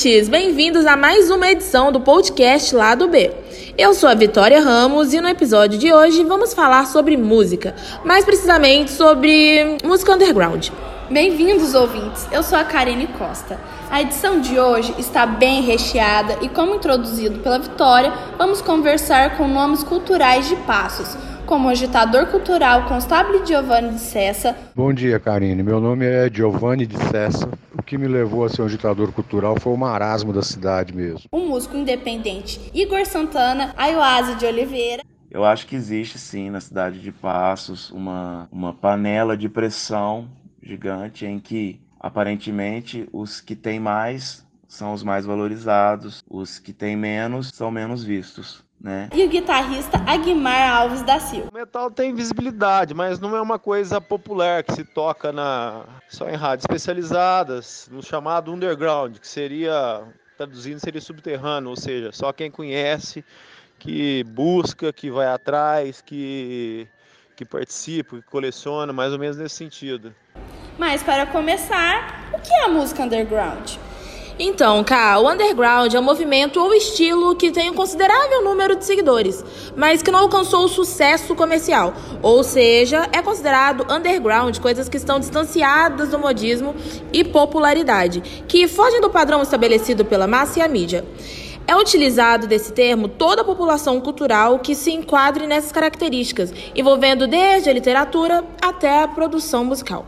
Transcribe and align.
ouvintes! 0.00 0.28
Bem-vindos 0.30 0.86
a 0.86 0.96
mais 0.96 1.30
uma 1.30 1.50
edição 1.50 1.92
do 1.92 2.00
podcast 2.00 2.74
Lado 2.74 3.06
B. 3.08 3.30
Eu 3.76 3.92
sou 3.92 4.08
a 4.08 4.14
Vitória 4.14 4.58
Ramos 4.58 5.12
e 5.12 5.20
no 5.20 5.28
episódio 5.28 5.78
de 5.78 5.92
hoje 5.92 6.24
vamos 6.24 6.54
falar 6.54 6.86
sobre 6.86 7.18
música, 7.18 7.74
mais 8.02 8.24
precisamente 8.24 8.90
sobre 8.92 9.76
música 9.84 10.14
underground. 10.14 10.68
Bem-vindos, 11.10 11.74
ouvintes! 11.74 12.26
Eu 12.32 12.42
sou 12.42 12.56
a 12.56 12.64
Karine 12.64 13.08
Costa. 13.08 13.60
A 13.90 14.00
edição 14.00 14.40
de 14.40 14.58
hoje 14.58 14.94
está 14.98 15.26
bem 15.26 15.60
recheada 15.60 16.38
e, 16.40 16.48
como 16.48 16.76
introduzido 16.76 17.40
pela 17.40 17.58
Vitória, 17.58 18.12
vamos 18.38 18.62
conversar 18.62 19.36
com 19.36 19.46
nomes 19.48 19.82
culturais 19.82 20.48
de 20.48 20.56
Passos, 20.56 21.14
como 21.50 21.68
agitador 21.68 22.28
cultural 22.28 22.86
Constável 22.86 23.44
Giovanni 23.44 23.94
de 23.94 24.00
Cessa. 24.00 24.56
Bom 24.72 24.92
dia, 24.92 25.18
Karine. 25.18 25.64
Meu 25.64 25.80
nome 25.80 26.06
é 26.06 26.30
Giovanni 26.32 26.86
de 26.86 26.96
Cessa. 27.08 27.50
O 27.76 27.82
que 27.82 27.98
me 27.98 28.06
levou 28.06 28.44
a 28.44 28.48
ser 28.48 28.62
um 28.62 28.66
agitador 28.66 29.10
cultural 29.10 29.58
foi 29.58 29.72
o 29.72 29.76
marasmo 29.76 30.32
da 30.32 30.42
cidade 30.42 30.94
mesmo. 30.94 31.22
O 31.32 31.40
músico 31.40 31.76
independente 31.76 32.70
Igor 32.72 33.04
Santana, 33.04 33.74
Ayoase 33.76 34.36
de 34.36 34.46
Oliveira. 34.46 35.02
Eu 35.28 35.44
acho 35.44 35.66
que 35.66 35.74
existe 35.74 36.20
sim 36.20 36.50
na 36.50 36.60
cidade 36.60 37.00
de 37.00 37.10
Passos 37.10 37.90
uma, 37.90 38.48
uma 38.52 38.72
panela 38.72 39.36
de 39.36 39.48
pressão 39.48 40.28
gigante 40.62 41.26
em 41.26 41.40
que 41.40 41.80
aparentemente 41.98 43.08
os 43.12 43.40
que 43.40 43.56
têm 43.56 43.80
mais 43.80 44.46
são 44.68 44.92
os 44.92 45.02
mais 45.02 45.26
valorizados, 45.26 46.22
os 46.30 46.60
que 46.60 46.72
têm 46.72 46.94
menos 46.94 47.48
são 47.48 47.72
menos 47.72 48.04
vistos 48.04 48.69
né? 48.80 49.08
E 49.12 49.24
o 49.24 49.28
guitarrista 49.28 50.02
Aguimar 50.06 50.70
Alves 50.70 51.02
da 51.02 51.20
Silva. 51.20 51.48
O 51.52 51.54
metal 51.54 51.90
tem 51.90 52.14
visibilidade, 52.14 52.94
mas 52.94 53.20
não 53.20 53.36
é 53.36 53.40
uma 53.40 53.58
coisa 53.58 54.00
popular 54.00 54.62
que 54.62 54.72
se 54.72 54.84
toca 54.84 55.30
na 55.30 55.84
só 56.08 56.28
em 56.28 56.34
rádios 56.34 56.64
especializadas, 56.64 57.88
no 57.92 58.02
chamado 58.02 58.52
underground, 58.52 59.18
que 59.18 59.28
seria 59.28 60.02
traduzindo 60.36 60.78
seria 60.78 61.00
subterrâneo, 61.00 61.68
ou 61.68 61.76
seja, 61.76 62.10
só 62.12 62.32
quem 62.32 62.50
conhece, 62.50 63.22
que 63.78 64.24
busca, 64.24 64.90
que 64.90 65.10
vai 65.10 65.26
atrás, 65.26 66.00
que 66.00 66.88
que 67.36 67.44
participa, 67.44 68.16
que 68.16 68.22
coleciona, 68.22 68.92
mais 68.92 69.14
ou 69.14 69.18
menos 69.18 69.38
nesse 69.38 69.54
sentido. 69.54 70.14
Mas 70.78 71.02
para 71.02 71.24
começar, 71.24 72.30
o 72.34 72.38
que 72.38 72.52
é 72.52 72.64
a 72.64 72.68
música 72.68 73.02
underground? 73.02 73.76
Então, 74.42 74.82
Cá, 74.82 75.18
o 75.18 75.30
underground 75.30 75.92
é 75.92 76.00
um 76.00 76.02
movimento 76.02 76.58
ou 76.58 76.72
estilo 76.72 77.36
que 77.36 77.50
tem 77.50 77.68
um 77.68 77.74
considerável 77.74 78.42
número 78.42 78.74
de 78.74 78.86
seguidores, 78.86 79.44
mas 79.76 80.02
que 80.02 80.10
não 80.10 80.20
alcançou 80.20 80.64
o 80.64 80.68
sucesso 80.68 81.34
comercial. 81.34 81.92
Ou 82.22 82.42
seja, 82.42 83.06
é 83.12 83.20
considerado 83.20 83.84
underground 83.92 84.58
coisas 84.58 84.88
que 84.88 84.96
estão 84.96 85.20
distanciadas 85.20 86.08
do 86.08 86.18
modismo 86.18 86.74
e 87.12 87.22
popularidade, 87.22 88.22
que 88.48 88.66
fogem 88.66 89.02
do 89.02 89.10
padrão 89.10 89.42
estabelecido 89.42 90.06
pela 90.06 90.26
massa 90.26 90.60
e 90.60 90.62
a 90.62 90.68
mídia. 90.68 91.04
É 91.66 91.76
utilizado 91.76 92.46
desse 92.46 92.72
termo 92.72 93.08
toda 93.08 93.42
a 93.42 93.44
população 93.44 94.00
cultural 94.00 94.58
que 94.58 94.74
se 94.74 94.90
enquadre 94.90 95.46
nessas 95.46 95.70
características, 95.70 96.50
envolvendo 96.74 97.26
desde 97.26 97.68
a 97.68 97.74
literatura 97.74 98.42
até 98.62 99.02
a 99.02 99.08
produção 99.08 99.66
musical. 99.66 100.06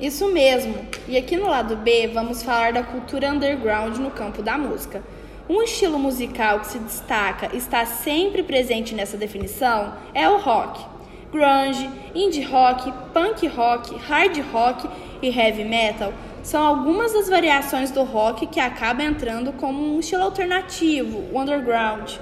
Isso 0.00 0.28
mesmo. 0.28 0.74
E 1.06 1.18
aqui 1.18 1.36
no 1.36 1.46
lado 1.46 1.76
B 1.76 2.06
vamos 2.06 2.42
falar 2.42 2.72
da 2.72 2.82
cultura 2.82 3.30
underground 3.30 3.98
no 3.98 4.10
campo 4.10 4.42
da 4.42 4.56
música. 4.56 5.02
Um 5.46 5.62
estilo 5.62 5.98
musical 5.98 6.60
que 6.60 6.68
se 6.68 6.78
destaca 6.78 7.54
está 7.54 7.84
sempre 7.84 8.42
presente 8.42 8.94
nessa 8.94 9.18
definição 9.18 9.92
é 10.14 10.26
o 10.26 10.38
rock. 10.38 10.82
Grunge, 11.30 11.90
indie 12.14 12.42
rock, 12.42 12.90
punk 13.12 13.46
rock, 13.48 13.94
hard 13.96 14.40
rock 14.50 14.88
e 15.20 15.28
heavy 15.28 15.64
metal 15.64 16.14
são 16.42 16.64
algumas 16.64 17.12
das 17.12 17.28
variações 17.28 17.90
do 17.90 18.02
rock 18.02 18.46
que 18.46 18.58
acabam 18.58 19.06
entrando 19.06 19.52
como 19.52 19.94
um 19.94 20.00
estilo 20.00 20.22
alternativo, 20.22 21.28
o 21.30 21.38
underground. 21.38 22.14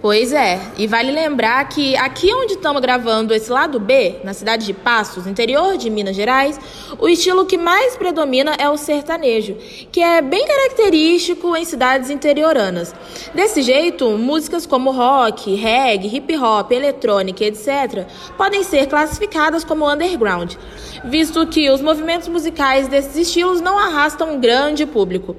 Pois 0.00 0.32
é, 0.32 0.60
e 0.76 0.86
vale 0.86 1.10
lembrar 1.10 1.68
que 1.68 1.96
aqui 1.96 2.32
onde 2.32 2.52
estamos 2.52 2.80
gravando 2.80 3.34
esse 3.34 3.50
lado 3.50 3.80
B, 3.80 4.20
na 4.22 4.32
cidade 4.32 4.64
de 4.64 4.72
Passos, 4.72 5.26
interior 5.26 5.76
de 5.76 5.90
Minas 5.90 6.14
Gerais, 6.14 6.58
o 7.00 7.08
estilo 7.08 7.44
que 7.44 7.58
mais 7.58 7.96
predomina 7.96 8.54
é 8.60 8.68
o 8.68 8.76
sertanejo, 8.76 9.56
que 9.90 10.00
é 10.00 10.22
bem 10.22 10.46
característico 10.46 11.56
em 11.56 11.64
cidades 11.64 12.10
interioranas. 12.10 12.94
Desse 13.34 13.60
jeito, 13.60 14.08
músicas 14.10 14.64
como 14.66 14.92
rock, 14.92 15.52
reggae, 15.56 16.16
hip 16.16 16.36
hop, 16.36 16.70
eletrônica, 16.70 17.44
etc., 17.44 18.06
podem 18.36 18.62
ser 18.62 18.86
classificadas 18.86 19.64
como 19.64 19.90
underground, 19.92 20.54
visto 21.06 21.44
que 21.48 21.68
os 21.70 21.80
movimentos 21.80 22.28
musicais 22.28 22.86
desses 22.86 23.16
estilos 23.16 23.60
não 23.60 23.76
arrastam 23.76 24.34
um 24.34 24.40
grande 24.40 24.86
público. 24.86 25.34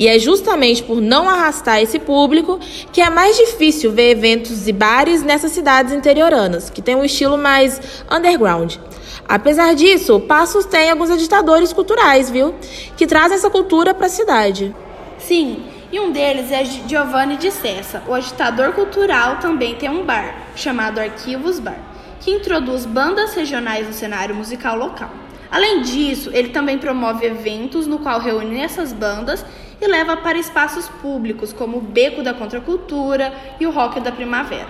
E 0.00 0.08
é 0.08 0.18
justamente 0.18 0.82
por 0.82 0.98
não 0.98 1.28
arrastar 1.28 1.82
esse 1.82 1.98
público 1.98 2.58
que 2.90 3.02
é 3.02 3.10
mais 3.10 3.36
difícil 3.36 3.92
ver 3.92 4.12
eventos 4.12 4.66
e 4.66 4.72
bares 4.72 5.22
nessas 5.22 5.52
cidades 5.52 5.92
interioranas, 5.92 6.70
que 6.70 6.80
tem 6.80 6.96
um 6.96 7.04
estilo 7.04 7.36
mais 7.36 8.02
underground. 8.10 8.76
Apesar 9.28 9.74
disso, 9.74 10.18
Passos 10.20 10.64
tem 10.64 10.90
alguns 10.90 11.10
agitadores 11.10 11.70
culturais, 11.74 12.30
viu? 12.30 12.54
Que 12.96 13.06
trazem 13.06 13.36
essa 13.36 13.50
cultura 13.50 13.92
para 13.92 14.06
a 14.06 14.08
cidade. 14.08 14.74
Sim, 15.18 15.64
e 15.92 16.00
um 16.00 16.10
deles 16.10 16.50
é 16.50 16.64
Giovanni 16.64 17.36
de 17.36 17.50
Cessa. 17.50 18.02
O 18.08 18.14
agitador 18.14 18.72
cultural 18.72 19.36
também 19.36 19.74
tem 19.74 19.90
um 19.90 20.02
bar, 20.02 20.34
chamado 20.56 20.98
Arquivos 20.98 21.60
Bar, 21.60 21.78
que 22.20 22.30
introduz 22.30 22.86
bandas 22.86 23.34
regionais 23.34 23.86
no 23.86 23.92
cenário 23.92 24.34
musical 24.34 24.78
local. 24.78 25.10
Além 25.50 25.82
disso, 25.82 26.30
ele 26.32 26.48
também 26.48 26.78
promove 26.78 27.26
eventos 27.26 27.86
no 27.86 27.98
qual 27.98 28.18
reúne 28.18 28.60
essas 28.60 28.94
bandas 28.94 29.44
e 29.80 29.86
leva 29.86 30.16
para 30.16 30.38
espaços 30.38 30.88
públicos, 30.88 31.52
como 31.52 31.78
o 31.78 31.80
Beco 31.80 32.22
da 32.22 32.34
Contracultura 32.34 33.32
e 33.58 33.66
o 33.66 33.70
Rock 33.70 34.00
da 34.00 34.12
Primavera. 34.12 34.68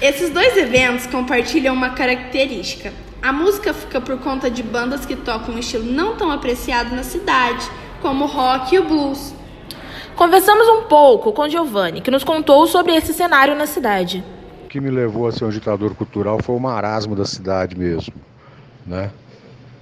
Esses 0.00 0.30
dois 0.30 0.56
eventos 0.56 1.06
compartilham 1.06 1.74
uma 1.74 1.90
característica. 1.90 2.92
A 3.22 3.32
música 3.32 3.72
fica 3.72 4.00
por 4.00 4.18
conta 4.18 4.50
de 4.50 4.62
bandas 4.62 5.06
que 5.06 5.14
tocam 5.14 5.54
um 5.54 5.58
estilo 5.58 5.84
não 5.84 6.16
tão 6.16 6.30
apreciado 6.30 6.94
na 6.94 7.04
cidade, 7.04 7.64
como 8.00 8.24
o 8.24 8.26
rock 8.26 8.74
e 8.74 8.78
o 8.80 8.84
blues. 8.84 9.32
Conversamos 10.16 10.68
um 10.68 10.82
pouco 10.88 11.32
com 11.32 11.48
Giovanni, 11.48 12.00
que 12.00 12.10
nos 12.10 12.24
contou 12.24 12.66
sobre 12.66 12.94
esse 12.94 13.14
cenário 13.14 13.54
na 13.54 13.66
cidade. 13.66 14.24
O 14.64 14.68
que 14.68 14.80
me 14.80 14.90
levou 14.90 15.26
a 15.26 15.32
ser 15.32 15.44
um 15.44 15.48
agitador 15.48 15.94
cultural 15.94 16.38
foi 16.42 16.56
o 16.56 16.58
marasmo 16.58 17.14
da 17.14 17.24
cidade 17.24 17.78
mesmo, 17.78 18.14
né? 18.86 19.10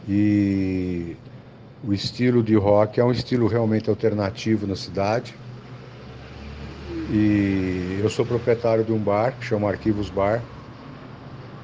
E 0.08 1.16
o 1.82 1.94
estilo 1.94 2.42
de 2.42 2.54
rock 2.54 3.00
é 3.00 3.04
um 3.04 3.10
estilo 3.10 3.46
realmente 3.46 3.88
alternativo 3.88 4.66
na 4.66 4.76
cidade. 4.76 5.34
E 7.10 7.98
eu 8.00 8.08
sou 8.08 8.24
proprietário 8.24 8.84
de 8.84 8.92
um 8.92 8.98
bar 8.98 9.36
que 9.38 9.46
chama 9.46 9.68
Arquivos 9.68 10.10
Bar. 10.10 10.42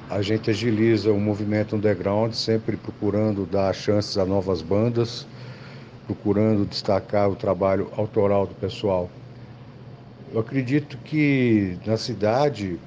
A 0.09 0.21
gente 0.21 0.49
agiliza 0.49 1.11
o 1.11 1.19
movimento 1.19 1.75
underground, 1.75 2.33
sempre 2.33 2.75
procurando 2.77 3.45
dar 3.45 3.73
chances 3.73 4.17
a 4.17 4.25
novas 4.25 4.61
bandas, 4.61 5.27
procurando 6.05 6.65
destacar 6.65 7.29
o 7.29 7.35
trabalho 7.35 7.89
autoral 7.95 8.47
do 8.47 8.55
pessoal. 8.55 9.09
Eu 10.33 10.39
acredito 10.39 10.97
que 10.97 11.77
na 11.85 11.95
cidade 11.95 12.79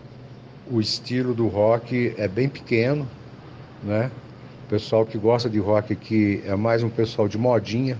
o 0.70 0.80
estilo 0.80 1.34
do 1.34 1.46
rock 1.46 2.12
é 2.16 2.26
bem 2.26 2.48
pequeno, 2.48 3.08
né? 3.82 4.10
Pessoal 4.70 5.04
que 5.04 5.18
gosta 5.18 5.50
de 5.50 5.58
rock 5.58 5.92
aqui 5.92 6.40
é 6.46 6.54
mais 6.54 6.84
um 6.84 6.88
pessoal 6.88 7.26
de 7.26 7.36
modinha, 7.36 7.98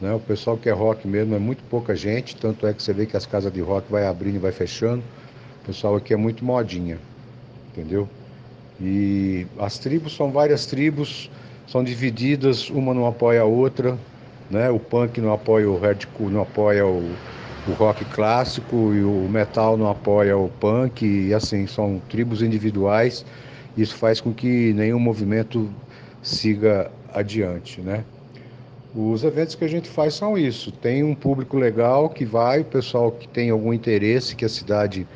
né? 0.00 0.14
O 0.14 0.20
pessoal 0.20 0.56
que 0.56 0.68
é 0.68 0.72
rock 0.72 1.06
mesmo 1.08 1.34
é 1.34 1.38
muito 1.40 1.64
pouca 1.64 1.96
gente, 1.96 2.36
tanto 2.36 2.64
é 2.64 2.72
que 2.72 2.80
você 2.80 2.92
vê 2.92 3.06
que 3.06 3.16
as 3.16 3.26
casas 3.26 3.52
de 3.52 3.60
rock 3.60 3.90
vai 3.90 4.06
abrindo 4.06 4.36
e 4.36 4.38
vai 4.38 4.52
fechando. 4.52 5.02
O 5.60 5.66
pessoal 5.66 5.96
aqui 5.96 6.14
é 6.14 6.16
muito 6.16 6.44
modinha, 6.44 6.96
entendeu? 7.72 8.08
E 8.80 9.48
as 9.58 9.78
tribos 9.78 10.14
são 10.14 10.30
várias 10.30 10.64
tribos, 10.64 11.28
são 11.66 11.82
divididas, 11.82 12.70
uma 12.70 12.94
não 12.94 13.04
apoia 13.04 13.40
a 13.40 13.44
outra, 13.44 13.98
né? 14.48 14.70
O 14.70 14.78
punk 14.78 15.20
não 15.20 15.32
apoia 15.32 15.68
o 15.68 15.76
hardcore, 15.76 16.32
não 16.32 16.42
apoia 16.42 16.86
o, 16.86 17.12
o 17.66 17.72
rock 17.72 18.04
clássico 18.04 18.94
e 18.94 19.02
o 19.02 19.28
metal 19.28 19.76
não 19.76 19.90
apoia 19.90 20.38
o 20.38 20.48
punk 20.48 21.04
e 21.04 21.34
assim 21.34 21.66
são 21.66 22.00
tribos 22.08 22.42
individuais 22.42 23.24
isso 23.76 23.94
faz 23.96 24.20
com 24.20 24.32
que 24.32 24.72
nenhum 24.74 24.98
movimento 24.98 25.70
siga 26.22 26.90
adiante, 27.12 27.80
né? 27.80 28.04
Os 28.94 29.22
eventos 29.22 29.54
que 29.54 29.64
a 29.64 29.68
gente 29.68 29.88
faz 29.88 30.14
são 30.14 30.36
isso. 30.36 30.72
Tem 30.72 31.04
um 31.04 31.14
público 31.14 31.56
legal 31.56 32.08
que 32.10 32.24
vai, 32.24 32.60
o 32.60 32.64
pessoal 32.64 33.12
que 33.12 33.28
tem 33.28 33.50
algum 33.50 33.72
interesse, 33.72 34.34
que 34.34 34.44
a 34.44 34.48
cidade 34.48 35.06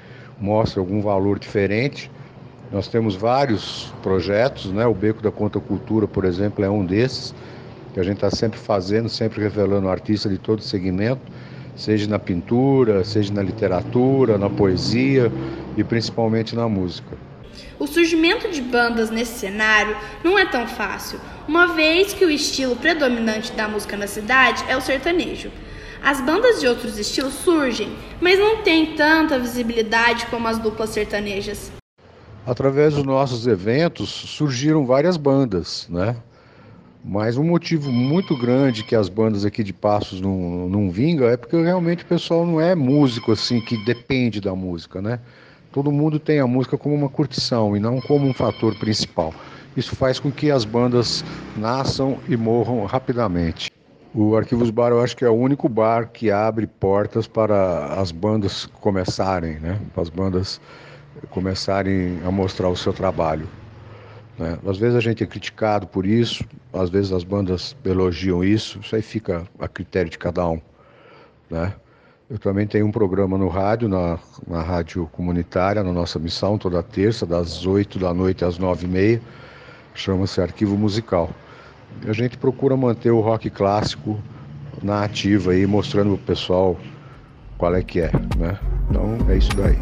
mostra 0.41 0.81
algum 0.81 1.01
valor 1.01 1.39
diferente, 1.39 2.11
Nós 2.71 2.89
temos 2.89 3.15
vários 3.15 3.95
projetos, 4.03 4.73
né? 4.73 4.87
O 4.87 4.95
Beco 4.95 5.23
da 5.23 5.31
Conta 5.31 5.61
Cultura, 5.61 6.09
por 6.09 6.25
exemplo, 6.25 6.65
é 6.65 6.71
um 6.71 6.85
desses, 6.85 7.35
que 7.93 8.01
a 8.01 8.03
gente 8.03 8.17
está 8.17 8.31
sempre 8.31 8.59
fazendo, 8.59 9.09
sempre 9.09 9.41
revelando 9.41 9.89
artistas 9.89 10.33
de 10.33 10.39
todo 10.39 10.61
segmento, 10.63 11.23
seja 11.77 12.09
na 12.09 12.19
pintura, 12.19 13.05
seja 13.05 13.33
na 13.33 13.43
literatura, 13.43 14.39
na 14.39 14.51
poesia 14.51 15.33
e 15.77 15.85
principalmente 15.85 16.57
na 16.57 16.69
música. 16.69 17.17
O 17.79 17.87
surgimento 17.87 18.51
de 18.51 18.63
bandas 18.63 19.11
nesse 19.11 19.39
cenário 19.39 19.97
não 20.23 20.39
é 20.39 20.47
tão 20.47 20.67
fácil, 20.67 21.21
uma 21.47 21.69
vez 21.69 22.13
que 22.13 22.25
o 22.25 22.31
estilo 22.31 22.77
predominante 22.77 23.53
da 23.53 23.69
música 23.69 23.97
na 23.97 24.07
cidade 24.07 24.65
é 24.69 24.77
o 24.77 24.81
sertanejo. 24.81 25.51
As 26.03 26.21
bandas 26.21 26.61
de 26.61 26.67
outros 26.67 26.99
estilos 26.99 27.35
surgem, 27.35 27.91
mas 28.21 28.39
não 28.39 28.63
têm 28.63 28.95
tanta 28.95 29.39
visibilidade 29.39 30.27
como 30.27 30.47
as 30.47 30.59
duplas 30.59 30.91
sertanejas. 30.91 31.73
Através 32.47 32.95
dos 32.95 33.05
nossos 33.05 33.47
eventos 33.47 34.11
surgiram 34.11 34.85
várias 34.85 35.17
bandas, 35.17 35.89
né? 35.89 36.15
Mas 37.03 37.37
um 37.37 37.45
motivo 37.45 37.91
muito 37.91 38.37
grande 38.37 38.83
que 38.83 38.95
as 38.95 39.09
bandas 39.09 39.45
aqui 39.45 39.63
de 39.63 39.73
Passos 39.73 40.21
não, 40.21 40.69
não 40.69 40.91
vingam 40.91 41.29
é 41.29 41.37
porque 41.37 41.57
realmente 41.57 42.03
o 42.03 42.07
pessoal 42.07 42.47
não 42.47 42.61
é 42.61 42.75
músico 42.75 43.33
assim 43.33 43.61
que 43.61 43.83
depende 43.85 44.41
da 44.41 44.55
música, 44.55 45.03
né? 45.03 45.21
Todo 45.75 45.91
mundo 45.91 46.21
tem 46.21 46.39
a 46.39 46.47
música 46.47 46.79
como 46.79 46.95
uma 46.95 47.09
curtição 47.09 47.77
e 47.77 47.81
não 47.81 48.01
como 48.01 48.29
um 48.29 48.33
fator 48.33 48.77
principal. 48.77 49.35
Isso 49.77 49.97
faz 49.97 50.21
com 50.21 50.31
que 50.31 50.49
as 50.49 50.65
bandas 50.65 51.25
nasçam 51.57 52.17
e 52.29 52.37
morram 52.37 52.85
rapidamente. 52.85 53.73
O 54.15 54.37
Arquivos 54.37 54.71
Bar 54.71 54.91
eu 54.91 55.03
acho 55.03 55.17
que 55.17 55.25
é 55.25 55.29
o 55.29 55.35
único 55.35 55.69
bar 55.69 56.11
que 56.13 56.31
abre 56.31 56.69
portas 56.69 57.27
para 57.27 57.87
as 58.01 58.13
bandas 58.13 58.67
começarem, 58.67 59.59
né? 59.59 59.81
Para 59.93 60.05
as 60.05 60.09
bandas 60.09 60.61
começarem 61.31 62.21
a 62.25 62.31
mostrar 62.31 62.69
o 62.69 62.77
seu 62.77 62.93
trabalho. 62.93 63.49
Né? 64.39 64.57
Às 64.65 64.79
vezes 64.79 64.95
a 64.95 65.01
gente 65.01 65.25
é 65.25 65.27
criticado 65.27 65.89
por 65.89 66.07
isso, 66.07 66.45
às 66.73 66.89
vezes 66.89 67.11
as 67.11 67.25
bandas 67.25 67.77
elogiam 67.85 68.45
isso, 68.45 68.79
isso 68.79 68.95
aí 68.95 69.03
fica 69.03 69.43
a 69.59 69.67
critério 69.67 70.09
de 70.09 70.19
cada 70.19 70.49
um. 70.49 70.61
Né? 71.51 71.75
Eu 72.29 72.39
também 72.39 72.67
tenho 72.67 72.87
um 72.87 72.91
programa 72.91 73.37
no 73.37 73.49
rádio, 73.49 73.87
na, 73.87 74.19
na 74.47 74.63
rádio 74.63 75.07
comunitária, 75.13 75.83
na 75.83 75.93
nossa 75.93 76.19
missão, 76.19 76.57
toda 76.57 76.83
terça, 76.83 77.27
das 77.27 77.67
8 77.67 77.99
da 77.99 78.15
noite 78.15 78.45
às 78.45 78.57
9 78.57 78.87
e 78.87 78.89
meia, 78.89 79.23
chama-se 79.95 80.41
Arquivo 80.41 80.77
Musical. 80.77 81.29
A 82.07 82.13
gente 82.15 82.39
procura 82.39 82.77
manter 82.77 83.11
o 83.11 83.21
rock 83.21 83.51
clássico 83.51 84.19
na 84.83 85.05
ativa 85.05 85.53
aí, 85.53 85.67
mostrando 85.67 86.17
pro 86.17 86.27
pessoal 86.35 86.79
qual 87.59 87.75
é 87.75 87.83
que 87.83 88.01
é, 88.01 88.11
né? 88.39 88.59
Então 88.89 89.19
é 89.29 89.37
isso 89.37 89.55
daí. 89.55 89.77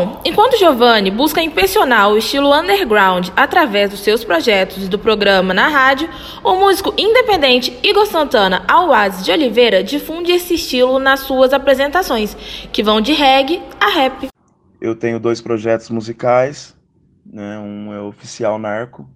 Bom, 0.00 0.18
enquanto 0.24 0.56
Giovanni 0.56 1.10
busca 1.10 1.42
impressionar 1.42 2.08
o 2.08 2.16
estilo 2.16 2.58
underground 2.58 3.28
através 3.36 3.90
dos 3.90 4.00
seus 4.00 4.24
projetos 4.24 4.84
e 4.84 4.88
do 4.88 4.98
programa 4.98 5.52
na 5.52 5.68
rádio, 5.68 6.08
o 6.42 6.54
músico 6.54 6.94
independente 6.96 7.78
Igor 7.82 8.06
Santana 8.06 8.64
Alwaz 8.66 9.22
de 9.22 9.30
Oliveira 9.30 9.84
difunde 9.84 10.32
esse 10.32 10.54
estilo 10.54 10.98
nas 10.98 11.20
suas 11.20 11.52
apresentações, 11.52 12.34
que 12.72 12.82
vão 12.82 13.02
de 13.02 13.12
reggae 13.12 13.62
a 13.78 13.88
rap. 13.88 14.28
Eu 14.80 14.96
tenho 14.96 15.20
dois 15.20 15.42
projetos 15.42 15.90
musicais, 15.90 16.74
né? 17.26 17.58
um 17.58 17.92
é 17.92 18.00
Oficial 18.00 18.58
Narco, 18.58 19.06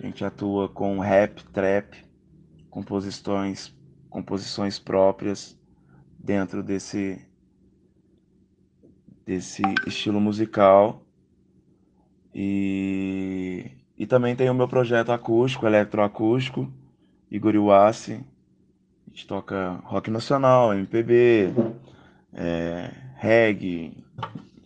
a 0.00 0.04
gente 0.04 0.24
atua 0.24 0.68
com 0.68 0.98
rap, 0.98 1.44
trap, 1.52 1.96
composições, 2.68 3.72
composições 4.08 4.80
próprias 4.80 5.56
dentro 6.18 6.60
desse 6.60 7.24
desse 9.30 9.62
estilo 9.86 10.20
musical. 10.20 11.04
E, 12.34 13.70
e 13.96 14.04
também 14.04 14.34
tem 14.34 14.50
o 14.50 14.54
meu 14.54 14.66
projeto 14.66 15.12
acústico, 15.12 15.66
eletroacústico, 15.66 16.68
Igor 17.30 17.54
Iwassi. 17.54 18.14
A 19.06 19.10
gente 19.10 19.28
toca 19.28 19.80
rock 19.84 20.10
nacional, 20.10 20.74
MPB, 20.74 21.54
é, 22.32 22.90
reggae, 23.14 24.04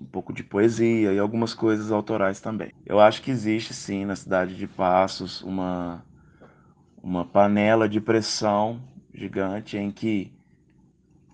um 0.01 0.07
pouco 0.07 0.33
de 0.33 0.43
poesia 0.43 1.13
e 1.13 1.19
algumas 1.19 1.53
coisas 1.53 1.93
autorais 1.93 2.41
também. 2.41 2.73
Eu 2.87 2.99
acho 2.99 3.21
que 3.21 3.31
existe 3.31 3.75
sim 3.75 4.07
na 4.07 4.17
cidade 4.17 4.57
de 4.57 4.67
Passos 4.67 5.43
uma, 5.43 6.03
uma 7.03 7.27
panela 7.27 7.87
de 7.87 8.01
pressão 8.01 8.81
gigante 9.13 9.77
em 9.77 9.91
que 9.91 10.33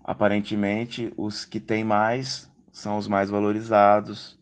aparentemente 0.03 1.13
os 1.17 1.45
que 1.45 1.61
têm 1.61 1.85
mais 1.85 2.50
são 2.73 2.99
os 2.99 3.09
mais 3.09 3.31
valorizados, 3.31 4.39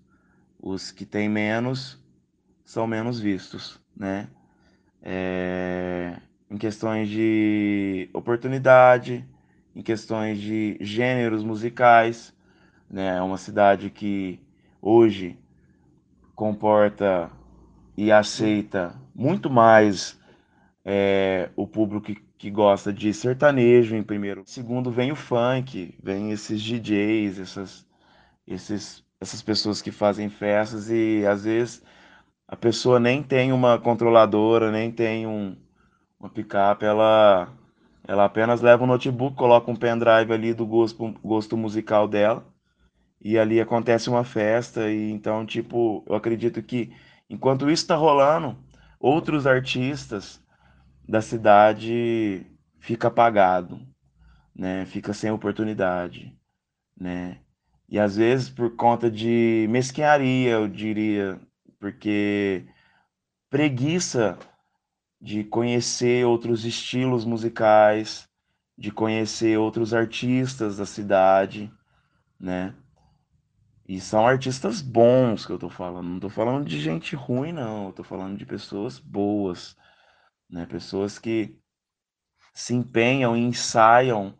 os 0.61 0.91
que 0.91 1.07
têm 1.07 1.29
menos 1.29 2.03
são 2.65 2.87
menos 2.87 3.19
vistos, 3.19 3.81
né? 3.97 4.29
É, 5.03 6.17
em 6.51 6.59
questões 6.59 7.09
de 7.09 8.11
oportunidade, 8.13 9.25
em 9.75 9.81
questões 9.81 10.39
de 10.39 10.77
gêneros 10.81 11.43
musicais, 11.43 12.35
né? 12.91 13.17
É 13.17 13.23
uma 13.23 13.39
cidade 13.39 13.89
que 13.91 14.39
hoje 14.83 15.39
comporta 16.35 17.31
e 17.97 18.13
aceita 18.13 18.95
muito 19.15 19.49
mais 19.49 20.21
é, 20.85 21.51
o 21.57 21.67
público 21.67 22.07
que, 22.07 22.17
que 22.37 22.51
gosta 22.51 22.93
de 22.93 23.13
sertanejo 23.15 23.97
em 23.97 24.03
primeiro. 24.03 24.43
Segundo 24.47 24.91
vem 24.91 25.11
o 25.11 25.17
funk, 25.17 25.95
vem 26.03 26.31
esses 26.31 26.63
DJs, 26.63 27.41
essas 27.41 27.88
esses, 28.49 29.05
essas 29.21 29.43
pessoas 29.43 29.83
que 29.83 29.93
fazem 29.93 30.29
festas 30.29 30.91
e 30.91 31.25
às 31.27 31.45
vezes 31.45 31.83
a 32.47 32.57
pessoa 32.57 32.99
nem 32.99 33.23
tem 33.23 33.53
uma 33.53 33.79
controladora, 33.79 34.73
nem 34.73 34.91
tem 34.91 35.27
um, 35.27 35.57
uma 36.19 36.31
picape, 36.31 36.85
ela, 36.85 37.53
ela 38.07 38.25
apenas 38.25 38.63
leva 38.63 38.85
um 38.85 38.87
notebook, 38.87 39.37
coloca 39.37 39.71
um 39.71 39.77
pendrive 39.77 40.33
ali 40.33 40.55
do 40.55 40.67
gosto, 40.67 41.15
gosto 41.23 41.57
musical 41.57 42.09
dela 42.09 42.45
e 43.21 43.39
ali 43.39 43.61
acontece 43.61 44.09
uma 44.09 44.25
festa 44.25 44.91
e 44.91 45.11
então 45.11 45.45
tipo 45.45 46.05
eu 46.07 46.15
acredito 46.15 46.63
que 46.63 46.93
enquanto 47.29 47.71
isso 47.71 47.83
está 47.83 47.97
rolando 47.97 48.57
outros 49.01 49.47
artistas 49.47 50.43
da 51.07 51.21
cidade 51.21 52.47
fica 52.79 53.09
apagado 53.09 53.81
né 54.55 54.87
fica 54.87 55.13
sem 55.13 55.31
oportunidade 55.31 56.33
né 56.99 57.39
e 57.89 57.99
às 57.99 58.17
vezes 58.17 58.51
por 58.51 58.77
conta 58.77 59.11
de 59.11 59.67
mesquinharia, 59.71 60.51
eu 60.51 60.69
diria, 60.69 61.41
porque 61.81 62.67
preguiça 63.49 64.39
de 65.21 65.43
conhecer 65.43 66.25
outros 66.27 66.65
estilos 66.65 67.25
musicais, 67.25 68.29
de 68.77 68.93
conhecer 68.93 69.59
outros 69.59 69.95
artistas 69.95 70.77
da 70.77 70.87
cidade, 70.87 71.73
né? 72.39 72.75
E 73.89 73.99
são 74.01 74.27
artistas 74.27 74.83
bons 74.83 75.47
que 75.47 75.53
eu 75.53 75.59
tô 75.59 75.71
falando, 75.71 76.07
não 76.07 76.21
tô 76.21 76.29
falando 76.29 76.67
de 76.67 76.79
gente 76.79 77.17
ruim, 77.17 77.53
não, 77.53 77.87
eu 77.87 77.93
tô 77.93 78.05
falando 78.05 78.37
de 78.37 78.45
pessoas 78.45 78.99
boas, 78.99 79.75
né? 80.49 80.67
Pessoas 80.67 81.19
que 81.19 81.59
se 82.53 82.75
empenham 82.75 83.35
e 83.35 83.41
ensaiam 83.41 84.39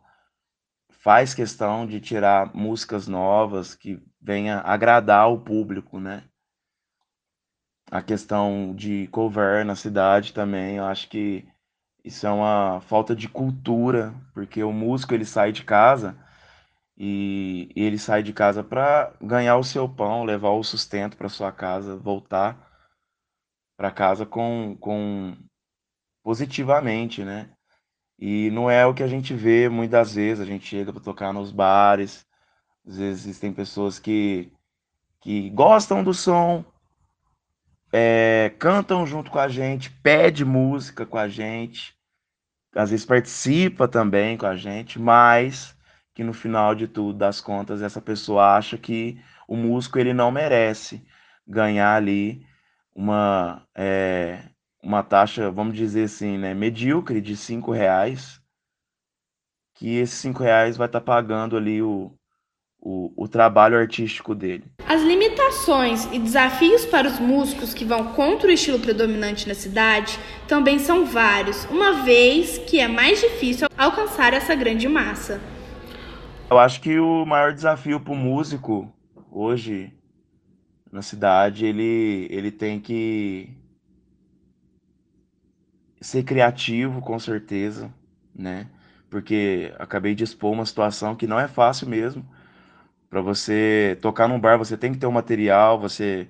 faz 0.99 1.33
questão 1.33 1.87
de 1.87 1.99
tirar 1.99 2.53
músicas 2.53 3.07
novas 3.07 3.73
que 3.73 4.01
venha 4.21 4.59
agradar 4.59 5.31
o 5.31 5.39
público, 5.39 5.99
né? 5.99 6.23
A 7.91 8.01
questão 8.01 8.75
de 8.75 9.07
cover 9.07 9.65
na 9.65 9.75
cidade 9.75 10.33
também, 10.33 10.77
eu 10.77 10.85
acho 10.85 11.09
que 11.09 11.47
isso 12.03 12.27
é 12.27 12.31
uma 12.31 12.81
falta 12.81 13.15
de 13.15 13.27
cultura, 13.27 14.13
porque 14.33 14.63
o 14.63 14.71
músico 14.71 15.13
ele 15.13 15.25
sai 15.25 15.51
de 15.51 15.63
casa 15.63 16.17
e 16.97 17.71
ele 17.75 17.97
sai 17.97 18.21
de 18.21 18.33
casa 18.33 18.63
para 18.63 19.13
ganhar 19.21 19.57
o 19.57 19.63
seu 19.63 19.87
pão, 19.87 20.23
levar 20.23 20.51
o 20.51 20.63
sustento 20.63 21.17
para 21.17 21.29
sua 21.29 21.51
casa, 21.51 21.95
voltar 21.95 22.67
para 23.77 23.89
casa 23.89 24.25
com, 24.25 24.75
com 24.79 25.35
positivamente, 26.23 27.23
né? 27.23 27.49
E 28.19 28.51
não 28.51 28.69
é 28.69 28.85
o 28.85 28.93
que 28.93 29.03
a 29.03 29.07
gente 29.07 29.33
vê 29.33 29.69
muitas 29.69 30.13
vezes. 30.13 30.41
A 30.41 30.45
gente 30.45 30.65
chega 30.65 30.91
para 30.91 31.01
tocar 31.01 31.33
nos 31.33 31.51
bares. 31.51 32.25
Às 32.85 32.97
vezes 32.97 33.23
existem 33.25 33.53
pessoas 33.53 33.99
que, 33.99 34.51
que 35.21 35.49
gostam 35.51 36.03
do 36.03 36.13
som, 36.13 36.65
é, 37.91 38.51
cantam 38.59 39.05
junto 39.05 39.31
com 39.31 39.39
a 39.39 39.47
gente, 39.47 39.89
pede 39.89 40.43
música 40.45 41.05
com 41.05 41.17
a 41.17 41.27
gente, 41.27 41.95
às 42.75 42.91
vezes 42.91 43.05
participa 43.05 43.87
também 43.87 44.37
com 44.37 44.45
a 44.45 44.55
gente, 44.55 44.99
mas 44.99 45.75
que 46.13 46.23
no 46.23 46.33
final 46.33 46.75
de 46.75 46.87
tudo, 46.87 47.17
das 47.17 47.39
contas, 47.41 47.81
essa 47.81 48.01
pessoa 48.01 48.55
acha 48.57 48.77
que 48.77 49.19
o 49.47 49.55
músico 49.55 49.97
ele 49.97 50.13
não 50.13 50.31
merece 50.31 51.03
ganhar 51.47 51.95
ali 51.95 52.45
uma, 52.93 53.65
é, 53.73 54.43
uma 54.81 55.03
taxa, 55.03 55.51
vamos 55.51 55.75
dizer 55.75 56.05
assim, 56.05 56.37
né, 56.37 56.53
medíocre 56.53 57.21
de 57.21 57.35
cinco 57.35 57.71
reais, 57.71 58.39
que 59.75 59.97
esses 59.97 60.17
cinco 60.17 60.43
reais 60.43 60.77
vai 60.77 60.87
estar 60.87 60.99
tá 60.99 61.05
pagando 61.05 61.55
ali 61.55 61.81
o, 61.81 62.11
o, 62.81 63.13
o 63.15 63.27
trabalho 63.27 63.77
artístico 63.77 64.33
dele. 64.33 64.65
As 64.87 65.01
limitações 65.01 66.05
e 66.11 66.19
desafios 66.19 66.85
para 66.85 67.07
os 67.07 67.19
músicos 67.19 67.73
que 67.73 67.85
vão 67.85 68.13
contra 68.13 68.47
o 68.47 68.51
estilo 68.51 68.79
predominante 68.79 69.47
na 69.47 69.53
cidade 69.53 70.17
também 70.47 70.79
são 70.79 71.05
vários, 71.05 71.65
uma 71.65 72.03
vez 72.03 72.57
que 72.57 72.79
é 72.79 72.87
mais 72.87 73.19
difícil 73.19 73.67
alcançar 73.77 74.33
essa 74.33 74.55
grande 74.55 74.87
massa. 74.87 75.39
Eu 76.49 76.57
acho 76.57 76.81
que 76.81 76.99
o 76.99 77.25
maior 77.25 77.53
desafio 77.53 77.99
para 77.99 78.13
o 78.13 78.15
músico 78.15 78.91
hoje 79.31 79.93
na 80.91 81.03
cidade, 81.03 81.65
ele, 81.65 82.27
ele 82.31 82.51
tem 82.51 82.79
que 82.79 83.55
ser 86.01 86.23
criativo, 86.23 87.01
com 87.01 87.19
certeza, 87.19 87.93
né? 88.33 88.67
Porque 89.09 89.73
acabei 89.79 90.15
de 90.15 90.23
expor 90.23 90.51
uma 90.51 90.65
situação 90.65 91.15
que 91.15 91.27
não 91.27 91.39
é 91.39 91.47
fácil 91.47 91.87
mesmo 91.87 92.25
para 93.09 93.21
você 93.21 93.97
tocar 94.01 94.27
num 94.27 94.39
bar, 94.39 94.57
você 94.57 94.77
tem 94.77 94.91
que 94.93 94.99
ter 94.99 95.07
um 95.07 95.11
material, 95.11 95.79
você 95.79 96.27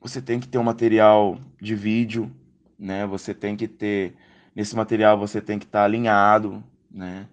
você 0.00 0.20
tem 0.20 0.38
que 0.40 0.48
ter 0.48 0.58
um 0.58 0.62
material 0.64 1.38
de 1.60 1.74
vídeo, 1.74 2.30
né? 2.78 3.06
Você 3.06 3.32
tem 3.32 3.56
que 3.56 3.68
ter 3.68 4.14
nesse 4.54 4.76
material 4.76 5.18
você 5.18 5.40
tem 5.40 5.58
que 5.58 5.64
estar 5.64 5.80
tá 5.80 5.84
alinhado, 5.84 6.62
né? 6.90 7.26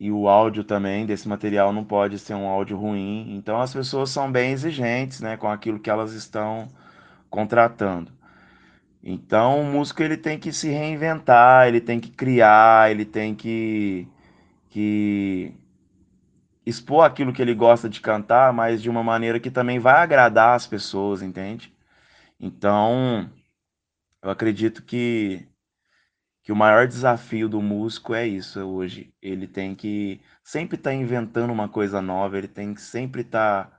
E 0.00 0.10
o 0.10 0.28
áudio 0.28 0.64
também 0.64 1.06
desse 1.06 1.28
material 1.28 1.72
não 1.72 1.84
pode 1.84 2.18
ser 2.18 2.34
um 2.34 2.48
áudio 2.48 2.76
ruim. 2.76 3.36
Então 3.36 3.60
as 3.60 3.72
pessoas 3.72 4.10
são 4.10 4.32
bem 4.32 4.52
exigentes, 4.52 5.20
né, 5.20 5.36
com 5.36 5.48
aquilo 5.48 5.78
que 5.78 5.90
elas 5.90 6.12
estão 6.12 6.68
contratando. 7.30 8.10
Então 9.02 9.60
o 9.60 9.64
músico 9.64 10.02
ele 10.02 10.16
tem 10.16 10.38
que 10.38 10.52
se 10.52 10.68
reinventar, 10.68 11.66
ele 11.68 11.80
tem 11.80 11.98
que 12.00 12.10
criar, 12.10 12.90
ele 12.90 13.04
tem 13.04 13.34
que, 13.34 14.08
que 14.70 15.54
expor 16.64 17.04
aquilo 17.04 17.32
que 17.32 17.42
ele 17.42 17.54
gosta 17.54 17.88
de 17.88 18.00
cantar, 18.00 18.52
mas 18.52 18.80
de 18.82 18.88
uma 18.88 19.02
maneira 19.02 19.40
que 19.40 19.50
também 19.50 19.78
vai 19.78 20.02
agradar 20.02 20.54
as 20.54 20.66
pessoas, 20.66 21.22
entende? 21.22 21.74
Então, 22.40 23.30
eu 24.22 24.30
acredito 24.30 24.82
que 24.82 25.48
que 26.42 26.52
o 26.52 26.56
maior 26.56 26.88
desafio 26.88 27.48
do 27.48 27.62
músico 27.62 28.14
é 28.14 28.26
isso 28.26 28.60
hoje. 28.60 29.14
Ele 29.22 29.46
tem 29.46 29.74
que 29.74 30.20
sempre 30.42 30.76
estar 30.76 30.90
tá 30.90 30.94
inventando 30.96 31.52
uma 31.52 31.68
coisa 31.68 32.02
nova, 32.02 32.36
ele 32.36 32.48
tem 32.48 32.74
que 32.74 32.80
sempre 32.80 33.22
estar 33.22 33.66
tá, 33.66 33.78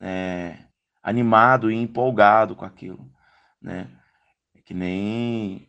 é, 0.00 0.58
animado 1.02 1.70
e 1.70 1.74
empolgado 1.76 2.54
com 2.54 2.64
aquilo, 2.64 3.10
né? 3.60 3.88
Que 4.68 4.74
nem 4.74 5.66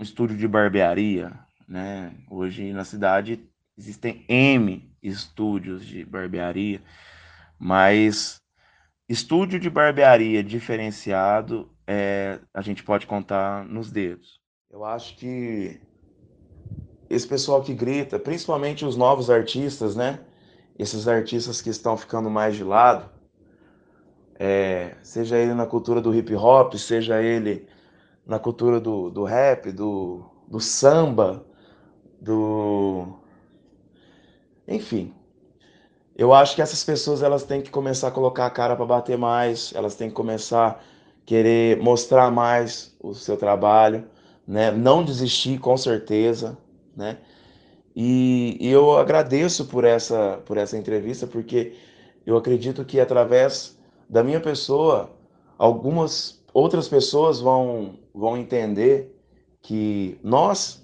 um 0.00 0.02
estúdio 0.02 0.36
de 0.36 0.48
barbearia, 0.48 1.38
né? 1.68 2.12
Hoje 2.28 2.72
na 2.72 2.84
cidade 2.84 3.48
existem 3.78 4.24
M 4.28 4.92
estúdios 5.00 5.86
de 5.86 6.04
barbearia, 6.04 6.82
mas 7.56 8.42
estúdio 9.08 9.60
de 9.60 9.70
barbearia 9.70 10.42
diferenciado 10.42 11.70
é, 11.86 12.40
a 12.52 12.60
gente 12.60 12.82
pode 12.82 13.06
contar 13.06 13.64
nos 13.64 13.88
dedos. 13.88 14.40
Eu 14.68 14.84
acho 14.84 15.16
que 15.16 15.80
esse 17.08 17.28
pessoal 17.28 17.62
que 17.62 17.72
grita, 17.72 18.18
principalmente 18.18 18.84
os 18.84 18.96
novos 18.96 19.30
artistas, 19.30 19.94
né? 19.94 20.18
Esses 20.76 21.06
artistas 21.06 21.62
que 21.62 21.70
estão 21.70 21.96
ficando 21.96 22.28
mais 22.28 22.56
de 22.56 22.64
lado, 22.64 23.08
é, 24.40 24.96
seja 25.04 25.38
ele 25.38 25.54
na 25.54 25.66
cultura 25.66 26.00
do 26.00 26.12
hip 26.12 26.34
hop, 26.34 26.74
seja 26.74 27.22
ele 27.22 27.75
na 28.26 28.38
cultura 28.38 28.80
do, 28.80 29.08
do 29.10 29.24
rap, 29.24 29.70
do, 29.70 30.24
do 30.48 30.58
samba, 30.60 31.46
do. 32.20 33.06
Enfim, 34.66 35.14
eu 36.16 36.34
acho 36.34 36.56
que 36.56 36.62
essas 36.62 36.82
pessoas 36.82 37.22
elas 37.22 37.44
têm 37.44 37.62
que 37.62 37.70
começar 37.70 38.08
a 38.08 38.10
colocar 38.10 38.46
a 38.46 38.50
cara 38.50 38.74
para 38.74 38.84
bater 38.84 39.16
mais, 39.16 39.72
elas 39.74 39.94
têm 39.94 40.08
que 40.08 40.14
começar 40.14 40.66
a 40.66 40.78
querer 41.24 41.78
mostrar 41.78 42.30
mais 42.30 42.96
o 43.00 43.14
seu 43.14 43.36
trabalho, 43.36 44.04
né? 44.46 44.72
Não 44.72 45.04
desistir 45.04 45.58
com 45.58 45.76
certeza, 45.76 46.58
né? 46.96 47.18
E, 47.94 48.58
e 48.60 48.68
eu 48.68 48.98
agradeço 48.98 49.66
por 49.66 49.84
essa 49.84 50.42
por 50.44 50.56
essa 50.56 50.76
entrevista 50.76 51.26
porque 51.26 51.74
eu 52.26 52.36
acredito 52.36 52.84
que 52.84 53.00
através 53.00 53.78
da 54.08 54.22
minha 54.22 54.40
pessoa 54.40 55.10
algumas 55.58 56.44
outras 56.56 56.88
pessoas 56.88 57.38
vão 57.38 57.98
vão 58.14 58.34
entender 58.34 59.14
que 59.60 60.18
nós 60.22 60.82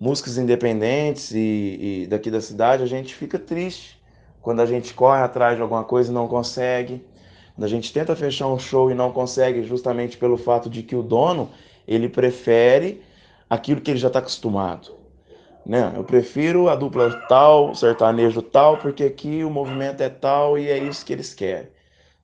músicos 0.00 0.38
independentes 0.38 1.32
e, 1.32 2.04
e 2.04 2.06
daqui 2.08 2.30
da 2.30 2.40
cidade 2.40 2.82
a 2.82 2.86
gente 2.86 3.14
fica 3.14 3.38
triste 3.38 4.00
quando 4.40 4.60
a 4.60 4.66
gente 4.66 4.94
corre 4.94 5.20
atrás 5.20 5.56
de 5.56 5.62
alguma 5.62 5.84
coisa 5.84 6.10
e 6.10 6.14
não 6.14 6.26
consegue, 6.26 7.04
quando 7.54 7.64
a 7.64 7.68
gente 7.68 7.92
tenta 7.92 8.16
fechar 8.16 8.48
um 8.48 8.58
show 8.58 8.90
e 8.90 8.94
não 8.94 9.12
consegue, 9.12 9.62
justamente 9.62 10.16
pelo 10.16 10.36
fato 10.38 10.70
de 10.70 10.82
que 10.82 10.96
o 10.96 11.02
dono 11.02 11.50
ele 11.86 12.08
prefere 12.08 13.02
aquilo 13.48 13.82
que 13.82 13.90
ele 13.90 14.00
já 14.00 14.08
está 14.08 14.18
acostumado. 14.18 14.96
Né? 15.64 15.92
Eu 15.94 16.02
prefiro 16.04 16.68
a 16.68 16.74
dupla 16.74 17.10
tal, 17.28 17.74
sertanejo 17.74 18.40
tal, 18.40 18.78
porque 18.78 19.04
aqui 19.04 19.44
o 19.44 19.50
movimento 19.50 20.00
é 20.00 20.08
tal 20.08 20.58
e 20.58 20.68
é 20.68 20.78
isso 20.78 21.04
que 21.04 21.12
eles 21.12 21.34
querem. 21.34 21.68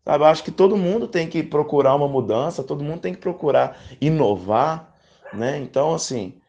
Sabe? 0.05 0.25
Eu 0.25 0.29
acho 0.29 0.45
que 0.45 0.51
todo 0.51 0.77
mundo 0.77 1.07
tem 1.09 1.29
que 1.29 1.43
procurar 1.43 1.95
uma 1.95 2.09
mudança, 2.09 2.65
todo 2.65 2.85
mundo 2.85 3.01
tem 3.01 3.15
que 3.15 3.21
procurar 3.21 3.79
inovar, 4.01 4.95
né? 5.33 5.59
Então, 5.59 5.95
assim, 5.95 6.41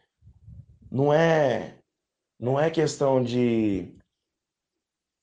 não 0.91 1.13
é 1.13 1.75
não 2.39 2.59
é 2.59 2.69
questão 2.69 3.23
de 3.23 3.93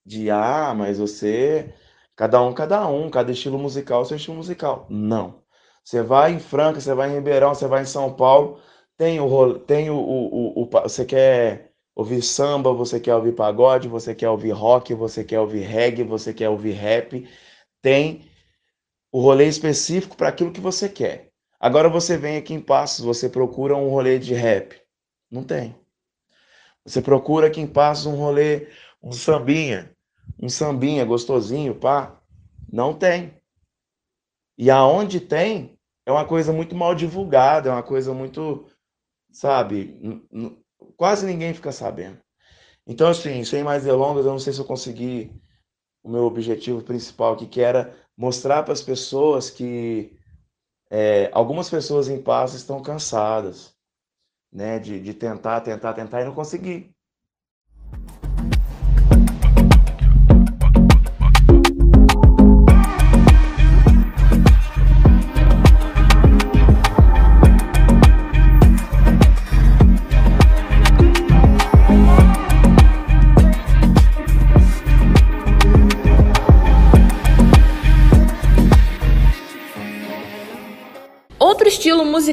de 0.04 0.30
ah, 0.30 0.72
mas 0.74 0.98
você, 0.98 1.74
cada 2.14 2.40
um, 2.42 2.52
cada 2.54 2.86
um, 2.88 3.10
cada 3.10 3.32
estilo 3.32 3.58
musical, 3.58 4.04
seu 4.04 4.16
estilo 4.16 4.36
musical. 4.36 4.86
Não. 4.88 5.42
Você 5.84 6.02
vai 6.02 6.32
em 6.32 6.38
Franca, 6.40 6.80
você 6.80 6.94
vai 6.94 7.10
em 7.10 7.14
Ribeirão, 7.14 7.54
você 7.54 7.66
vai 7.66 7.82
em 7.82 7.86
São 7.86 8.12
Paulo, 8.12 8.60
tem 8.96 9.20
o 9.20 9.58
tem 9.60 9.90
o, 9.90 9.96
o, 9.96 10.62
o, 10.62 10.70
você 10.82 11.04
quer 11.04 11.72
ouvir 11.94 12.22
samba, 12.22 12.72
você 12.72 13.00
quer 13.00 13.14
ouvir 13.14 13.32
pagode, 13.32 13.88
você 13.88 14.14
quer 14.14 14.28
ouvir 14.30 14.50
rock, 14.50 14.94
você 14.94 15.24
quer 15.24 15.40
ouvir 15.40 15.60
reggae, 15.62 16.02
você 16.04 16.32
quer 16.34 16.48
ouvir 16.48 16.72
rap, 16.72 17.28
tem 17.86 18.28
o 19.12 19.20
rolê 19.20 19.46
específico 19.46 20.16
para 20.16 20.30
aquilo 20.30 20.50
que 20.50 20.60
você 20.60 20.88
quer. 20.88 21.30
Agora 21.60 21.88
você 21.88 22.16
vem 22.16 22.36
aqui 22.36 22.52
em 22.52 22.60
Passos, 22.60 23.04
você 23.04 23.28
procura 23.28 23.76
um 23.76 23.88
rolê 23.88 24.18
de 24.18 24.34
rap. 24.34 24.76
Não 25.30 25.44
tem. 25.44 25.72
Você 26.84 27.00
procura 27.00 27.46
aqui 27.46 27.60
em 27.60 27.66
Passos 27.68 28.06
um 28.06 28.16
rolê, 28.16 28.66
um 29.00 29.12
sambinha 29.12 29.94
um 30.42 30.48
sambinha 30.48 31.04
gostosinho, 31.04 31.76
pá. 31.76 32.20
Não 32.72 32.92
tem. 32.92 33.40
E 34.58 34.68
aonde 34.68 35.20
tem, 35.20 35.78
é 36.04 36.10
uma 36.10 36.24
coisa 36.24 36.52
muito 36.52 36.74
mal 36.74 36.92
divulgada, 36.92 37.68
é 37.68 37.72
uma 37.72 37.84
coisa 37.84 38.12
muito, 38.12 38.66
sabe, 39.30 40.24
quase 40.96 41.24
ninguém 41.24 41.54
fica 41.54 41.70
sabendo. 41.70 42.18
Então, 42.84 43.08
assim, 43.08 43.44
sem 43.44 43.62
mais 43.62 43.84
delongas, 43.84 44.26
eu 44.26 44.32
não 44.32 44.40
sei 44.40 44.52
se 44.52 44.58
eu 44.58 44.64
consegui 44.64 45.32
o 46.06 46.08
meu 46.08 46.22
objetivo 46.22 46.82
principal 46.82 47.32
aqui, 47.32 47.48
que 47.48 47.60
era 47.60 47.92
mostrar 48.16 48.62
para 48.62 48.72
as 48.72 48.80
pessoas 48.80 49.50
que 49.50 50.16
é, 50.88 51.28
algumas 51.32 51.68
pessoas 51.68 52.08
em 52.08 52.22
paz 52.22 52.54
estão 52.54 52.80
cansadas, 52.80 53.76
né, 54.52 54.78
de, 54.78 55.00
de 55.00 55.12
tentar, 55.12 55.60
tentar, 55.62 55.92
tentar 55.94 56.22
e 56.22 56.24
não 56.24 56.34
conseguir. 56.34 56.95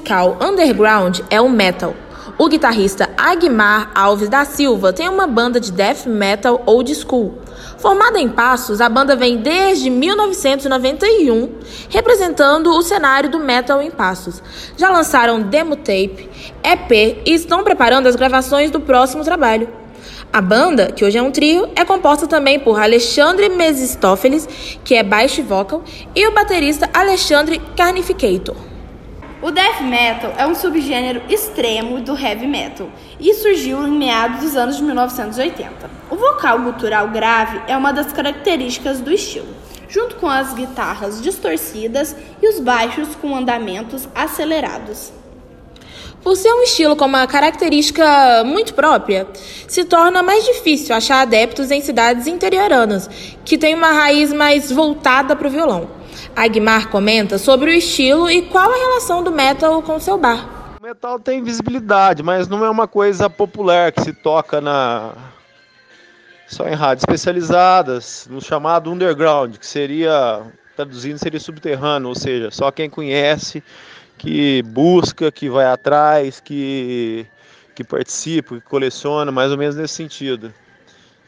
Musical 0.04 0.38
underground 0.42 1.22
é 1.30 1.40
o 1.40 1.50
metal. 1.50 1.96
O 2.38 2.50
guitarrista 2.50 3.10
Agmar 3.18 3.90
Alves 3.96 4.28
da 4.28 4.44
Silva 4.44 4.92
tem 4.92 5.08
uma 5.08 5.26
banda 5.26 5.60
de 5.62 5.72
death 5.72 6.06
metal 6.06 6.62
old 6.66 6.94
school. 6.94 7.38
Formada 7.78 8.20
em 8.20 8.28
Passos, 8.28 8.82
a 8.82 8.90
banda 8.90 9.16
vem 9.16 9.38
desde 9.38 9.90
1991 9.90 11.50
representando 11.90 12.72
o 12.72 12.82
cenário 12.82 13.30
do 13.30 13.40
metal 13.40 13.82
em 13.82 13.90
Passos. 13.90 14.44
Já 14.76 14.90
lançaram 14.90 15.42
demo 15.42 15.78
tape, 15.78 16.30
EP 16.64 16.92
e 17.26 17.34
estão 17.34 17.64
preparando 17.64 18.08
as 18.08 18.16
gravações 18.16 18.70
do 18.72 18.82
próximo 18.82 19.24
trabalho. 19.24 19.70
A 20.34 20.42
banda, 20.42 20.92
que 20.92 21.06
hoje 21.06 21.18
é 21.18 21.22
um 21.22 21.32
trio, 21.32 21.70
é 21.76 21.86
composta 21.86 22.28
também 22.28 22.60
por 22.60 22.82
Alexandre 22.82 23.50
Mesistófeles, 23.50 24.50
que 24.84 24.96
é 24.96 25.04
baixo 25.04 25.40
e 25.40 25.44
vocal, 25.44 25.84
e 26.16 26.28
o 26.28 26.34
baterista 26.34 26.90
Alexandre 26.94 27.62
Carnificator. 27.78 28.73
O 29.44 29.52
death 29.52 29.82
metal 29.82 30.34
é 30.38 30.48
um 30.48 30.56
subgênero 30.56 31.22
extremo 31.28 32.00
do 32.00 32.18
heavy 32.18 32.48
metal 32.48 32.90
e 33.20 33.34
surgiu 33.34 33.86
em 33.86 33.92
meados 33.92 34.40
dos 34.40 34.56
anos 34.56 34.78
de 34.78 34.84
1980. 34.84 35.92
O 36.10 36.16
vocal 36.16 36.60
gutural 36.60 37.10
grave 37.10 37.60
é 37.68 37.76
uma 37.76 37.92
das 37.92 38.14
características 38.14 39.02
do 39.02 39.12
estilo, 39.12 39.54
junto 39.90 40.16
com 40.16 40.30
as 40.30 40.54
guitarras 40.54 41.22
distorcidas 41.22 42.16
e 42.42 42.48
os 42.48 42.62
baixos 42.62 43.16
com 43.16 43.36
andamentos 43.36 44.08
acelerados. 44.16 45.12
Por 46.22 46.38
ser 46.38 46.54
um 46.54 46.64
estilo 46.64 46.96
com 46.96 47.04
uma 47.04 47.28
característica 47.28 48.46
muito 48.46 48.74
própria, 48.74 49.28
se 49.68 49.84
torna 49.84 50.24
mais 50.24 50.46
difícil 50.46 50.96
achar 50.96 51.20
adeptos 51.20 51.70
em 51.70 51.82
cidades 51.82 52.28
interioranas, 52.28 53.10
que 53.44 53.58
têm 53.58 53.76
uma 53.76 53.92
raiz 53.92 54.32
mais 54.32 54.72
voltada 54.72 55.36
para 55.36 55.50
o 55.50 55.52
violão. 55.52 56.03
Agmar 56.36 56.90
comenta 56.90 57.38
sobre 57.38 57.72
o 57.72 57.74
estilo 57.74 58.30
e 58.30 58.42
qual 58.44 58.72
a 58.72 58.76
relação 58.76 59.24
do 59.24 59.32
metal 59.32 59.82
com 59.82 60.00
seu 60.00 60.18
bar. 60.18 60.76
O 60.80 60.84
metal 60.84 61.20
tem 61.20 61.44
visibilidade, 61.44 62.24
mas 62.24 62.48
não 62.48 62.66
é 62.66 62.70
uma 62.70 62.88
coisa 62.88 63.30
popular 63.30 63.92
que 63.92 64.02
se 64.02 64.14
toca 64.14 64.60
na 64.60 65.14
só 66.48 66.68
em 66.68 66.74
rádios 66.74 67.04
especializadas, 67.04 68.28
no 68.30 68.42
chamado 68.42 68.92
underground, 68.92 69.58
que 69.58 69.66
seria 69.66 70.44
traduzindo 70.76 71.18
seria 71.18 71.40
subterrâneo, 71.40 72.10
ou 72.10 72.16
seja, 72.16 72.52
só 72.52 72.72
quem 72.72 72.90
conhece, 72.90 73.64
que 74.18 74.62
busca, 74.64 75.32
que 75.32 75.50
vai 75.50 75.66
atrás, 75.66 76.40
que 76.40 77.28
que 77.76 77.84
participa, 77.84 78.56
que 78.56 78.62
coleciona, 78.62 79.32
mais 79.32 79.52
ou 79.52 79.58
menos 79.58 79.76
nesse 79.76 79.96
sentido. 79.96 80.54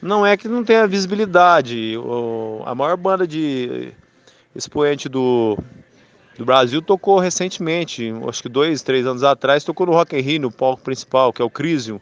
Não 0.01 0.25
é 0.25 0.37
que 0.37 0.47
não 0.47 0.63
tenha 0.63 0.85
visibilidade. 0.85 1.97
O, 1.97 2.61
a 2.65 2.75
maior 2.75 2.95
banda 2.95 3.25
de 3.25 3.91
expoente 4.55 5.09
do, 5.09 5.57
do 6.37 6.45
Brasil 6.45 6.81
tocou 6.81 7.19
recentemente, 7.19 8.11
acho 8.27 8.41
que 8.41 8.49
dois, 8.49 8.81
três 8.81 9.05
anos 9.05 9.23
atrás, 9.23 9.63
tocou 9.63 9.85
no 9.85 9.93
Rock 9.93 10.15
in 10.15 10.21
Rio, 10.21 10.41
no 10.41 10.51
palco 10.51 10.81
principal, 10.81 11.33
que 11.33 11.41
é 11.41 11.45
o 11.45 11.49
Crisium, 11.49 11.99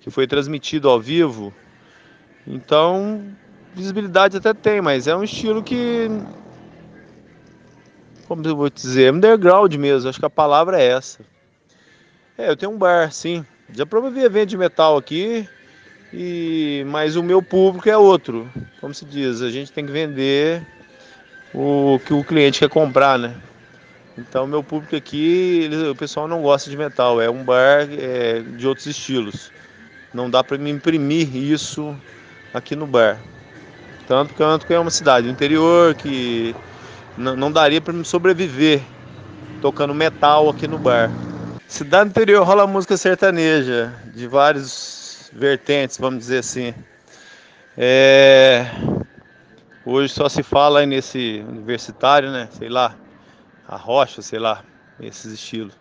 que 0.00 0.10
foi 0.10 0.26
transmitido 0.26 0.88
ao 0.88 1.00
vivo. 1.00 1.52
Então, 2.46 3.24
visibilidade 3.74 4.36
até 4.36 4.54
tem, 4.54 4.80
mas 4.80 5.06
é 5.06 5.16
um 5.16 5.24
estilo 5.24 5.62
que, 5.62 6.08
como 8.28 8.46
eu 8.46 8.56
vou 8.56 8.70
dizer, 8.70 9.12
underground 9.12 9.74
mesmo, 9.74 10.08
acho 10.08 10.20
que 10.20 10.26
a 10.26 10.30
palavra 10.30 10.80
é 10.80 10.86
essa. 10.86 11.20
É, 12.38 12.48
eu 12.50 12.56
tenho 12.56 12.72
um 12.72 12.78
bar, 12.78 13.10
sim. 13.12 13.44
Já 13.72 13.84
promovi 13.84 14.20
evento 14.20 14.50
de 14.50 14.58
metal 14.58 14.96
aqui, 14.96 15.48
e 16.12 16.84
mas 16.86 17.16
o 17.16 17.22
meu 17.22 17.42
público 17.42 17.88
é 17.88 17.96
outro. 17.96 18.48
Como 18.80 18.94
se 18.94 19.04
diz, 19.04 19.42
a 19.42 19.50
gente 19.50 19.72
tem 19.72 19.84
que 19.84 19.90
vender 19.90 20.64
o 21.56 21.98
que 22.04 22.12
o 22.12 22.22
cliente 22.22 22.58
quer 22.60 22.68
comprar, 22.68 23.18
né? 23.18 23.34
Então 24.18 24.46
meu 24.46 24.62
público 24.62 24.94
aqui, 24.94 25.62
ele, 25.64 25.88
o 25.88 25.94
pessoal 25.96 26.28
não 26.28 26.42
gosta 26.42 26.68
de 26.68 26.76
metal, 26.76 27.20
é 27.20 27.30
um 27.30 27.42
bar 27.42 27.88
é, 27.90 28.40
de 28.40 28.66
outros 28.66 28.86
estilos. 28.86 29.50
Não 30.12 30.28
dá 30.28 30.44
para 30.44 30.58
me 30.58 30.70
imprimir 30.70 31.34
isso 31.34 31.96
aqui 32.52 32.76
no 32.76 32.86
bar. 32.86 33.18
Tanto 34.06 34.34
que 34.66 34.72
é 34.72 34.78
uma 34.78 34.90
cidade 34.90 35.26
do 35.26 35.32
interior 35.32 35.94
que 35.94 36.54
não 37.16 37.50
daria 37.50 37.80
para 37.80 37.92
me 37.92 38.04
sobreviver 38.04 38.80
tocando 39.60 39.94
metal 39.94 40.48
aqui 40.48 40.68
no 40.68 40.78
bar. 40.78 41.10
Cidade 41.66 42.10
interior 42.10 42.46
rola 42.46 42.66
música 42.66 42.96
sertaneja, 42.96 43.92
de 44.14 44.26
vários 44.26 45.30
vertentes, 45.32 45.98
vamos 45.98 46.20
dizer 46.20 46.38
assim. 46.38 46.72
É, 47.76 48.66
Hoje 49.88 50.12
só 50.12 50.28
se 50.28 50.42
fala 50.42 50.80
aí 50.80 50.86
nesse 50.86 51.44
universitário, 51.48 52.32
né? 52.32 52.48
Sei 52.50 52.68
lá, 52.68 52.96
a 53.68 53.76
rocha, 53.76 54.20
sei 54.20 54.40
lá, 54.40 54.64
esses 54.98 55.32
estilos. 55.32 55.74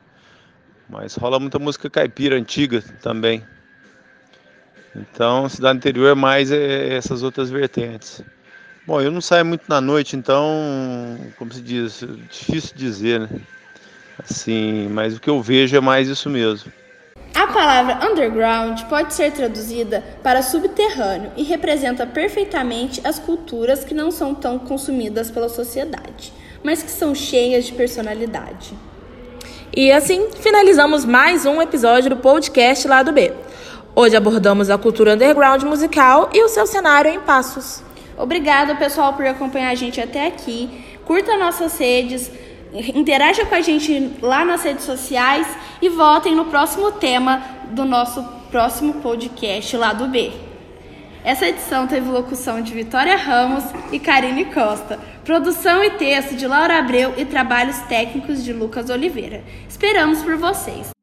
Mas 0.87 1.15
rola 1.15 1.39
muita 1.39 1.57
música 1.57 1.89
caipira 1.89 2.35
antiga 2.35 2.83
também. 3.01 3.43
Então, 4.95 5.49
cidade 5.49 5.77
interior 5.77 6.11
é 6.11 6.13
mais 6.13 6.51
é, 6.51 6.93
essas 6.93 7.23
outras 7.23 7.49
vertentes. 7.49 8.23
Bom, 8.85 9.01
eu 9.01 9.11
não 9.11 9.21
saio 9.21 9.43
muito 9.43 9.63
na 9.67 9.81
noite, 9.81 10.15
então, 10.15 11.17
como 11.35 11.51
se 11.51 11.59
diz, 11.59 12.03
difícil 12.29 12.77
dizer, 12.77 13.21
né? 13.21 13.29
Assim, 14.19 14.87
mas 14.89 15.17
o 15.17 15.19
que 15.19 15.31
eu 15.31 15.41
vejo 15.41 15.75
é 15.75 15.81
mais 15.81 16.07
isso 16.07 16.29
mesmo. 16.29 16.71
A 17.55 17.57
palavra 17.57 18.11
underground 18.11 18.81
pode 18.89 19.13
ser 19.13 19.31
traduzida 19.31 20.03
para 20.21 20.43
subterrâneo 20.43 21.31
e 21.37 21.43
representa 21.43 22.05
perfeitamente 22.05 22.99
as 23.01 23.17
culturas 23.17 23.81
que 23.81 23.93
não 23.93 24.11
são 24.11 24.35
tão 24.35 24.59
consumidas 24.59 25.31
pela 25.31 25.47
sociedade, 25.47 26.33
mas 26.61 26.83
que 26.83 26.91
são 26.91 27.15
cheias 27.15 27.63
de 27.63 27.71
personalidade. 27.71 28.73
E 29.73 29.89
assim 29.89 30.31
finalizamos 30.41 31.05
mais 31.05 31.45
um 31.45 31.61
episódio 31.61 32.09
do 32.09 32.17
podcast 32.17 32.85
Lado 32.89 33.13
B. 33.13 33.31
Hoje 33.95 34.17
abordamos 34.17 34.69
a 34.69 34.77
cultura 34.77 35.13
underground 35.13 35.63
musical 35.63 36.29
e 36.33 36.43
o 36.43 36.49
seu 36.49 36.67
cenário 36.67 37.09
em 37.09 37.21
passos. 37.21 37.81
Obrigada, 38.17 38.75
pessoal, 38.75 39.13
por 39.13 39.25
acompanhar 39.25 39.69
a 39.69 39.75
gente 39.75 40.01
até 40.01 40.27
aqui. 40.27 40.97
Curta 41.05 41.37
nossas 41.37 41.77
redes 41.77 42.29
Interaja 42.93 43.45
com 43.45 43.55
a 43.55 43.61
gente 43.61 44.17
lá 44.21 44.43
nas 44.43 44.63
redes 44.63 44.83
sociais 44.83 45.47
e 45.81 45.87
votem 45.87 46.35
no 46.35 46.45
próximo 46.45 46.91
tema 46.91 47.41
do 47.71 47.85
nosso 47.85 48.21
próximo 48.51 48.95
podcast 48.95 49.77
lá 49.77 49.93
do 49.93 50.07
B. 50.07 50.31
Essa 51.23 51.47
edição 51.47 51.87
teve 51.87 52.09
locução 52.09 52.61
de 52.61 52.73
Vitória 52.73 53.15
Ramos 53.15 53.63
e 53.91 53.99
Karine 53.99 54.45
Costa, 54.45 54.99
produção 55.23 55.83
e 55.83 55.91
texto 55.91 56.35
de 56.35 56.45
Laura 56.45 56.77
Abreu 56.77 57.13
e 57.17 57.25
trabalhos 57.25 57.79
técnicos 57.83 58.43
de 58.43 58.53
Lucas 58.53 58.89
Oliveira. 58.89 59.43
Esperamos 59.67 60.21
por 60.21 60.37
vocês. 60.37 60.94